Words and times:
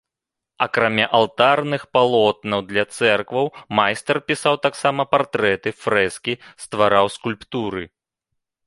Акрамя 0.65 1.03
алтарных 1.17 1.83
палотнаў 1.97 2.65
для 2.71 2.85
цэркваў, 2.95 3.53
майстар 3.81 4.17
пісаў 4.31 4.61
таксама 4.67 5.01
партрэты, 5.13 5.69
фрэскі, 5.85 6.33
ствараў 6.67 7.05
скульптуры. 7.21 7.83